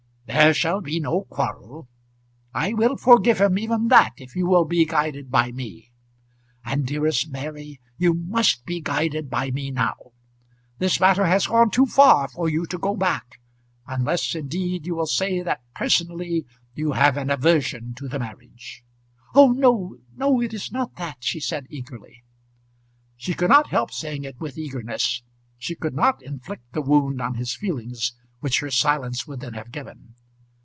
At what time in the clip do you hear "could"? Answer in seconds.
23.33-23.49, 25.75-25.93